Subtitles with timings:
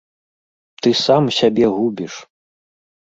[0.87, 2.13] Ты сам сябе губіш!